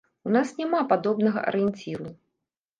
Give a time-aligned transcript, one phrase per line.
[0.29, 2.11] У нас няма падобнага арыенціру.